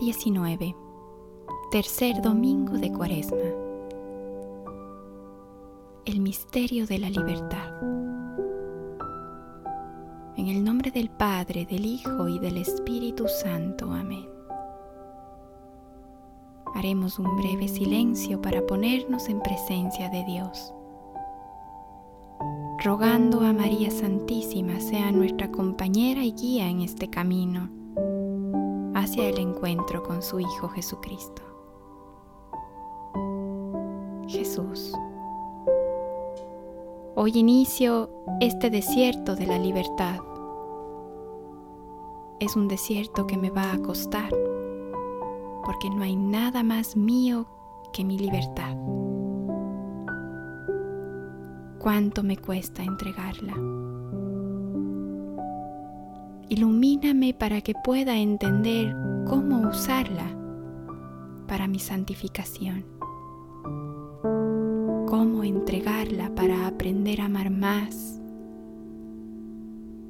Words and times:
19, 0.00 0.76
tercer 1.72 2.22
domingo 2.22 2.74
de 2.74 2.92
Cuaresma. 2.92 3.36
El 6.04 6.20
misterio 6.20 6.86
de 6.86 6.98
la 7.00 7.10
libertad. 7.10 7.72
En 10.36 10.46
el 10.46 10.62
nombre 10.62 10.92
del 10.92 11.10
Padre, 11.10 11.66
del 11.66 11.84
Hijo 11.84 12.28
y 12.28 12.38
del 12.38 12.58
Espíritu 12.58 13.26
Santo. 13.26 13.90
Amén. 13.92 14.28
Haremos 16.76 17.18
un 17.18 17.36
breve 17.36 17.66
silencio 17.66 18.40
para 18.40 18.64
ponernos 18.64 19.28
en 19.28 19.40
presencia 19.40 20.08
de 20.10 20.24
Dios, 20.26 20.72
rogando 22.84 23.40
a 23.40 23.52
María 23.52 23.90
Santísima 23.90 24.78
sea 24.78 25.10
nuestra 25.10 25.50
compañera 25.50 26.22
y 26.22 26.32
guía 26.34 26.68
en 26.68 26.82
este 26.82 27.10
camino 27.10 27.77
el 29.26 29.38
encuentro 29.38 30.02
con 30.02 30.22
su 30.22 30.38
Hijo 30.38 30.68
Jesucristo. 30.68 31.42
Jesús. 34.28 34.92
Hoy 37.16 37.32
inicio 37.34 38.10
este 38.40 38.70
desierto 38.70 39.34
de 39.34 39.46
la 39.46 39.58
libertad. 39.58 40.20
Es 42.38 42.54
un 42.54 42.68
desierto 42.68 43.26
que 43.26 43.36
me 43.36 43.50
va 43.50 43.72
a 43.72 43.78
costar, 43.78 44.30
porque 45.64 45.90
no 45.90 46.02
hay 46.02 46.14
nada 46.14 46.62
más 46.62 46.96
mío 46.96 47.46
que 47.92 48.04
mi 48.04 48.18
libertad. 48.18 48.76
¿Cuánto 51.80 52.22
me 52.22 52.36
cuesta 52.36 52.84
entregarla? 52.84 53.54
Ilumíname 56.50 57.34
para 57.34 57.60
que 57.60 57.74
pueda 57.84 58.16
entender 58.16 58.96
cómo 59.26 59.68
usarla 59.68 60.34
para 61.46 61.68
mi 61.68 61.78
santificación. 61.78 62.86
Cómo 65.06 65.44
entregarla 65.44 66.34
para 66.34 66.66
aprender 66.66 67.20
a 67.20 67.26
amar 67.26 67.50
más. 67.50 68.18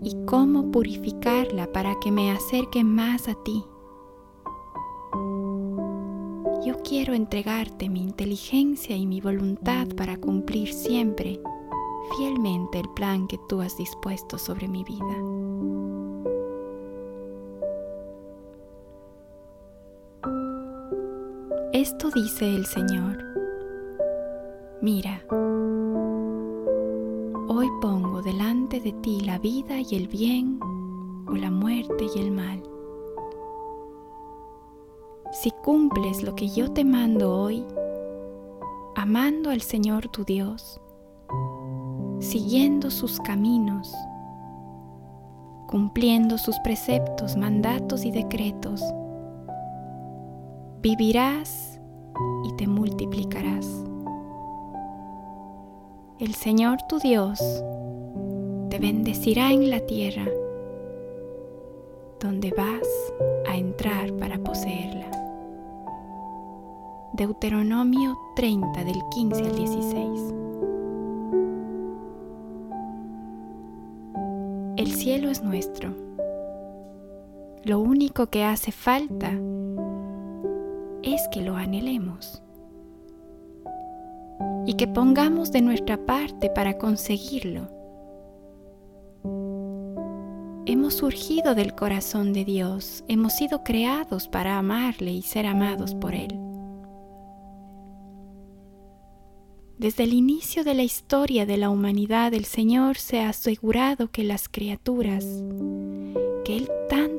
Y 0.00 0.14
cómo 0.26 0.70
purificarla 0.70 1.72
para 1.72 1.96
que 2.00 2.12
me 2.12 2.30
acerque 2.30 2.84
más 2.84 3.26
a 3.26 3.34
ti. 3.42 3.64
Yo 6.64 6.82
quiero 6.84 7.14
entregarte 7.14 7.88
mi 7.88 8.02
inteligencia 8.02 8.96
y 8.96 9.06
mi 9.06 9.20
voluntad 9.20 9.88
para 9.96 10.16
cumplir 10.18 10.72
siempre 10.72 11.40
fielmente 12.16 12.78
el 12.78 12.88
plan 12.90 13.26
que 13.26 13.38
tú 13.48 13.60
has 13.60 13.76
dispuesto 13.76 14.38
sobre 14.38 14.68
mi 14.68 14.84
vida. 14.84 15.77
Esto 21.78 22.10
dice 22.10 22.44
el 22.44 22.66
Señor. 22.66 23.22
Mira, 24.82 25.22
hoy 27.48 27.68
pongo 27.80 28.20
delante 28.20 28.80
de 28.80 28.90
ti 28.94 29.20
la 29.20 29.38
vida 29.38 29.78
y 29.78 29.94
el 29.94 30.08
bien 30.08 30.58
o 31.28 31.36
la 31.36 31.52
muerte 31.52 32.06
y 32.16 32.18
el 32.18 32.32
mal. 32.32 32.60
Si 35.30 35.52
cumples 35.62 36.24
lo 36.24 36.34
que 36.34 36.48
yo 36.48 36.72
te 36.72 36.84
mando 36.84 37.32
hoy, 37.32 37.64
amando 38.96 39.50
al 39.50 39.60
Señor 39.60 40.08
tu 40.08 40.24
Dios, 40.24 40.80
siguiendo 42.18 42.90
sus 42.90 43.20
caminos, 43.20 43.94
cumpliendo 45.68 46.38
sus 46.38 46.58
preceptos, 46.58 47.36
mandatos 47.36 48.04
y 48.04 48.10
decretos, 48.10 48.82
vivirás 50.82 51.80
y 52.44 52.52
te 52.56 52.66
multiplicarás. 52.66 53.66
El 56.18 56.34
Señor 56.34 56.78
tu 56.88 56.98
Dios 56.98 57.38
te 58.70 58.78
bendecirá 58.78 59.52
en 59.52 59.70
la 59.70 59.80
tierra 59.80 60.26
donde 62.20 62.52
vas 62.56 62.88
a 63.48 63.56
entrar 63.56 64.12
para 64.16 64.38
poseerla. 64.38 65.10
Deuteronomio 67.12 68.16
30 68.36 68.84
del 68.84 69.00
15 69.10 69.42
al 69.42 69.56
16. 69.56 70.34
El 74.76 74.92
cielo 74.92 75.30
es 75.30 75.42
nuestro. 75.42 75.94
Lo 77.64 77.80
único 77.80 78.28
que 78.28 78.44
hace 78.44 78.70
falta 78.70 79.32
es 81.14 81.28
que 81.28 81.40
lo 81.40 81.56
anhelemos 81.56 82.42
y 84.66 84.74
que 84.74 84.86
pongamos 84.86 85.50
de 85.50 85.62
nuestra 85.62 86.04
parte 86.04 86.50
para 86.50 86.78
conseguirlo. 86.78 87.68
Hemos 90.66 90.94
surgido 90.94 91.54
del 91.54 91.74
corazón 91.74 92.32
de 92.32 92.44
Dios, 92.44 93.02
hemos 93.08 93.32
sido 93.32 93.64
creados 93.64 94.28
para 94.28 94.58
amarle 94.58 95.12
y 95.12 95.22
ser 95.22 95.46
amados 95.46 95.94
por 95.94 96.14
Él. 96.14 96.38
Desde 99.78 100.02
el 100.02 100.12
inicio 100.12 100.64
de 100.64 100.74
la 100.74 100.82
historia 100.82 101.46
de 101.46 101.56
la 101.56 101.70
humanidad, 101.70 102.34
el 102.34 102.44
Señor 102.44 102.96
se 102.96 103.20
ha 103.20 103.30
asegurado 103.30 104.10
que 104.10 104.24
las 104.24 104.48
criaturas 104.48 105.24
que 106.44 106.56
Él 106.56 106.68
tanto 106.88 107.17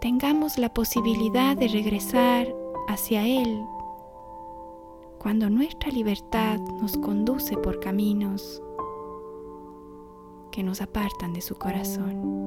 tengamos 0.00 0.58
la 0.58 0.72
posibilidad 0.72 1.56
de 1.56 1.68
regresar 1.68 2.48
hacia 2.88 3.26
Él 3.26 3.64
cuando 5.18 5.50
nuestra 5.50 5.90
libertad 5.90 6.58
nos 6.58 6.96
conduce 6.96 7.56
por 7.58 7.78
caminos 7.80 8.62
que 10.50 10.62
nos 10.62 10.80
apartan 10.80 11.34
de 11.34 11.42
su 11.42 11.54
corazón. 11.56 12.40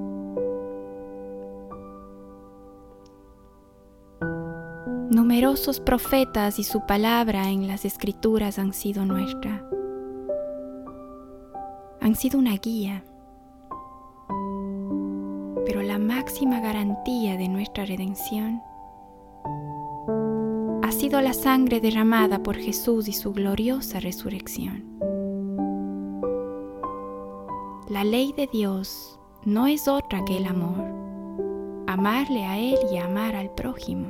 Numerosos 5.12 5.80
profetas 5.80 6.58
y 6.58 6.64
su 6.64 6.86
palabra 6.88 7.52
en 7.52 7.68
las 7.68 7.86
escrituras 7.86 8.58
han 8.58 8.74
sido 8.74 9.06
nuestra. 9.06 9.70
Han 12.02 12.16
sido 12.16 12.40
una 12.40 12.58
guía 12.58 13.06
la 15.94 16.00
máxima 16.00 16.60
garantía 16.60 17.38
de 17.38 17.48
nuestra 17.48 17.86
redención 17.86 18.64
ha 20.82 20.92
sido 20.92 21.22
la 21.22 21.34
sangre 21.34 21.82
derramada 21.82 22.42
por 22.42 22.56
Jesús 22.56 23.08
y 23.08 23.14
su 23.14 23.32
gloriosa 23.32 24.00
resurrección. 24.00 24.98
La 27.90 28.04
ley 28.04 28.34
de 28.36 28.48
Dios 28.48 29.20
no 29.46 29.68
es 29.68 29.88
otra 29.88 30.26
que 30.26 30.38
el 30.38 30.48
amor, 30.48 30.84
amarle 31.86 32.44
a 32.46 32.58
Él 32.58 32.80
y 32.92 32.98
amar 32.98 33.36
al 33.36 33.52
prójimo. 33.52 34.08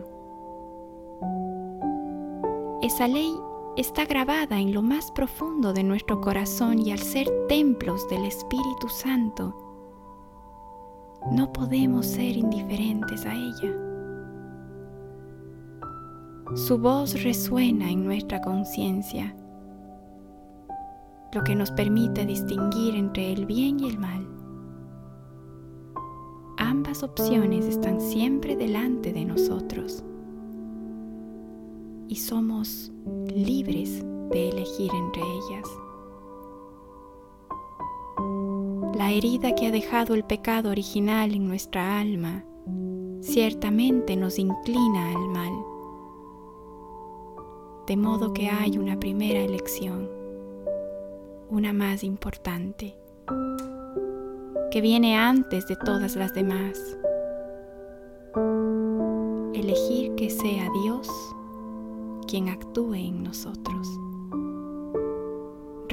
Esa 2.81 3.09
ley 3.09 3.35
está 3.75 4.05
grabada 4.05 4.57
en 4.57 4.73
lo 4.73 4.81
más 4.81 5.11
profundo 5.11 5.73
de 5.73 5.83
nuestro 5.83 6.21
corazón 6.21 6.79
y 6.79 6.93
al 6.93 6.99
ser 6.99 7.29
templos 7.49 8.07
del 8.07 8.23
Espíritu 8.23 8.87
Santo, 8.87 9.62
no 11.31 11.51
podemos 11.53 12.05
ser 12.05 12.37
indiferentes 12.37 13.25
a 13.25 13.33
ella. 13.33 13.73
Su 16.55 16.77
voz 16.77 17.23
resuena 17.23 17.89
en 17.89 18.03
nuestra 18.03 18.41
conciencia, 18.41 19.35
lo 21.33 21.43
que 21.43 21.55
nos 21.55 21.71
permite 21.71 22.25
distinguir 22.25 22.95
entre 22.95 23.33
el 23.33 23.45
bien 23.45 23.79
y 23.79 23.89
el 23.89 23.97
mal. 23.97 24.27
Ambas 26.57 27.01
opciones 27.01 27.65
están 27.65 27.99
siempre 27.99 28.55
delante 28.55 29.13
de 29.13 29.25
nosotros 29.25 30.03
y 32.07 32.15
somos 32.15 32.91
libres 33.33 34.03
de 34.29 34.49
elegir 34.49 34.91
entre 34.93 35.21
ellas. 35.21 35.82
La 38.95 39.11
herida 39.11 39.55
que 39.55 39.67
ha 39.67 39.71
dejado 39.71 40.13
el 40.13 40.23
pecado 40.23 40.69
original 40.69 41.33
en 41.33 41.47
nuestra 41.47 41.99
alma 41.99 42.45
ciertamente 43.21 44.15
nos 44.15 44.37
inclina 44.37 45.09
al 45.09 45.27
mal. 45.29 45.53
De 47.87 47.97
modo 47.97 48.33
que 48.33 48.49
hay 48.49 48.77
una 48.77 48.99
primera 48.99 49.39
elección, 49.39 50.09
una 51.49 51.73
más 51.73 52.03
importante, 52.03 52.95
que 54.71 54.81
viene 54.81 55.17
antes 55.17 55.67
de 55.67 55.75
todas 55.75 56.15
las 56.15 56.33
demás. 56.33 56.79
Elegir 59.53 60.15
que 60.15 60.29
sea 60.29 60.69
Dios 60.83 61.09
quien 62.27 62.49
actúe 62.49 62.95
en 62.95 63.23
nosotros 63.23 63.87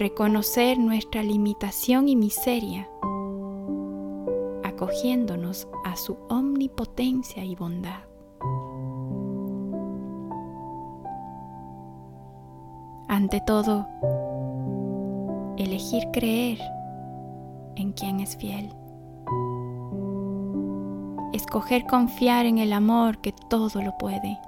reconocer 0.00 0.78
nuestra 0.78 1.22
limitación 1.22 2.08
y 2.08 2.16
miseria, 2.16 2.89
acogiéndonos 4.80 5.68
a 5.84 5.94
su 5.94 6.16
omnipotencia 6.30 7.44
y 7.44 7.54
bondad. 7.54 8.00
Ante 13.06 13.42
todo, 13.42 13.86
elegir 15.58 16.04
creer 16.14 16.58
en 17.76 17.92
quien 17.92 18.20
es 18.20 18.38
fiel. 18.38 18.70
Escoger 21.34 21.84
confiar 21.84 22.46
en 22.46 22.56
el 22.56 22.72
amor 22.72 23.18
que 23.18 23.34
todo 23.50 23.82
lo 23.82 23.98
puede. 23.98 24.38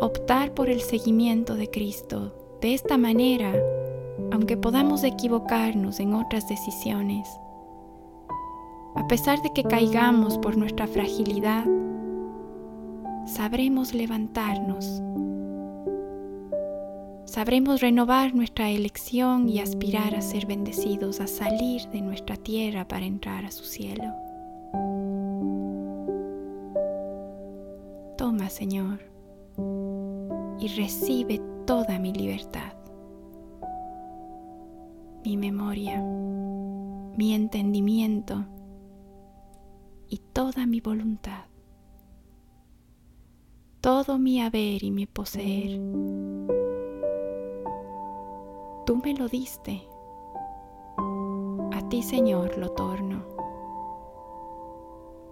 Optar 0.00 0.54
por 0.54 0.68
el 0.68 0.80
seguimiento 0.80 1.54
de 1.54 1.70
Cristo. 1.70 2.34
De 2.60 2.74
esta 2.74 2.98
manera, 2.98 3.54
aunque 4.32 4.56
podamos 4.56 5.04
equivocarnos 5.04 6.00
en 6.00 6.14
otras 6.14 6.48
decisiones, 6.48 7.28
a 8.94 9.06
pesar 9.08 9.40
de 9.42 9.50
que 9.52 9.64
caigamos 9.64 10.38
por 10.38 10.56
nuestra 10.56 10.86
fragilidad, 10.86 11.64
sabremos 13.26 13.94
levantarnos 13.94 15.02
sabremos 17.32 17.80
renovar 17.80 18.34
nuestra 18.34 18.68
elección 18.68 19.48
y 19.48 19.58
aspirar 19.58 20.14
a 20.14 20.20
ser 20.20 20.44
bendecidos, 20.44 21.18
a 21.18 21.26
salir 21.26 21.88
de 21.88 22.02
nuestra 22.02 22.36
tierra 22.36 22.86
para 22.86 23.06
entrar 23.06 23.46
a 23.46 23.50
su 23.50 23.64
cielo. 23.64 24.04
Toma, 28.18 28.50
Señor, 28.50 29.00
y 30.60 30.68
recibe 30.76 31.40
toda 31.64 31.98
mi 31.98 32.12
libertad, 32.12 32.74
mi 35.24 35.38
memoria, 35.38 36.02
mi 37.16 37.32
entendimiento 37.32 38.44
toda 40.42 40.66
mi 40.66 40.80
voluntad, 40.80 41.44
todo 43.80 44.18
mi 44.18 44.40
haber 44.40 44.82
y 44.82 44.90
mi 44.90 45.06
poseer 45.06 45.80
Tú 48.84 48.96
me 48.96 49.14
lo 49.14 49.28
diste. 49.28 49.88
A 51.72 51.88
ti, 51.88 52.02
Señor, 52.02 52.58
lo 52.58 52.72
torno. 52.72 53.22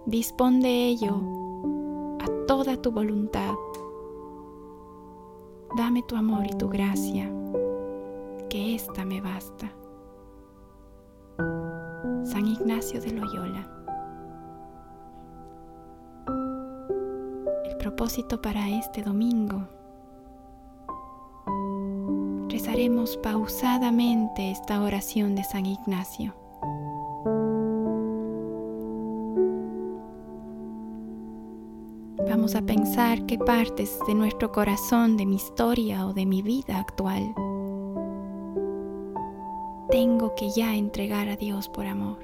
Dispón 0.05 0.61
de 0.61 0.85
ello 0.85 1.17
a 2.21 2.45
toda 2.47 2.81
tu 2.81 2.93
voluntad. 2.93 3.55
Dame 5.75 6.03
tu 6.03 6.15
amor 6.15 6.45
y 6.45 6.55
tu 6.55 6.69
gracia, 6.69 7.29
que 8.49 8.75
ésta 8.75 9.03
me 9.03 9.19
basta. 9.19 9.73
San 12.23 12.47
Ignacio 12.47 13.01
de 13.01 13.11
Loyola. 13.11 13.80
Propósito 17.81 18.39
para 18.39 18.69
este 18.69 19.01
domingo 19.01 19.67
rezaremos 22.47 23.17
pausadamente 23.17 24.51
esta 24.51 24.83
oración 24.83 25.33
de 25.33 25.43
San 25.43 25.65
Ignacio. 25.65 26.35
Vamos 32.29 32.53
a 32.53 32.61
pensar 32.61 33.25
qué 33.25 33.39
partes 33.39 33.97
de 34.05 34.13
nuestro 34.13 34.51
corazón, 34.51 35.17
de 35.17 35.25
mi 35.25 35.37
historia 35.37 36.05
o 36.05 36.13
de 36.13 36.27
mi 36.27 36.43
vida 36.43 36.77
actual 36.77 37.33
tengo 39.89 40.33
que 40.35 40.49
ya 40.51 40.73
entregar 40.75 41.27
a 41.27 41.35
Dios 41.35 41.67
por 41.67 41.85
amor. 41.85 42.19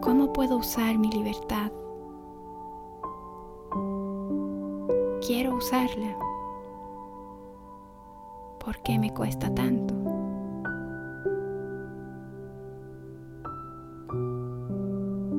¿Cómo 0.00 0.32
puedo 0.32 0.56
usar 0.56 0.98
mi 0.98 1.08
libertad? 1.08 1.70
Quiero 5.26 5.56
usarla. 5.56 6.16
¿Por 8.64 8.80
qué 8.84 8.96
me 8.96 9.12
cuesta 9.12 9.52
tanto? 9.52 9.92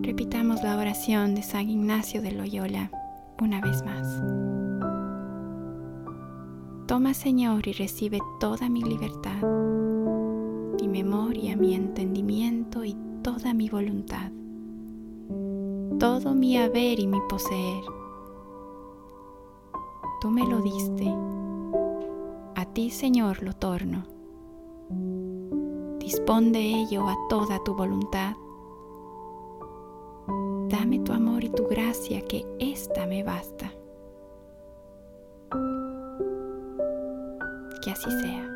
Repitamos 0.02 0.62
la 0.62 0.78
oración 0.78 1.36
de 1.36 1.42
San 1.42 1.70
Ignacio 1.70 2.22
de 2.22 2.34
Loyola 2.34 2.92
una 3.42 3.62
vez 3.62 3.82
más. 3.86 4.22
Toma 6.86 7.14
Señor 7.14 7.66
y 7.66 7.72
recibe 7.72 8.20
toda 8.42 8.68
mi 8.68 8.84
libertad, 8.84 9.42
mi 10.82 10.90
memoria, 10.90 11.56
mi 11.56 11.76
entendimiento 11.76 12.84
y 12.84 12.98
toda 13.24 13.54
mi 13.54 13.70
voluntad, 13.70 14.34
todo 15.98 16.36
mi 16.36 16.58
haber 16.58 17.00
y 17.00 17.08
mi 17.08 17.20
poseer. 17.30 17.97
Tú 20.20 20.30
me 20.32 20.48
lo 20.48 20.62
diste 20.62 21.14
a 22.56 22.66
ti, 22.66 22.90
Señor, 22.90 23.44
lo 23.44 23.54
torno. 23.54 24.06
Dispón 26.00 26.52
de 26.52 26.60
ello 26.60 27.08
a 27.08 27.16
toda 27.30 27.64
tu 27.64 27.76
voluntad. 27.76 28.36
Dame 30.70 31.00
tu 31.00 31.14
amor 31.14 31.44
y 31.44 31.50
tu 31.50 31.68
gracia, 31.68 32.22
que 32.22 32.46
ésta 32.60 33.06
me 33.06 33.24
basta. 33.24 33.72
Que 37.84 37.92
así 37.92 38.10
sea. 38.22 38.48